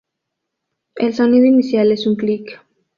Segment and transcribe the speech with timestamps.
[0.95, 2.59] El sonido inicial es un clic.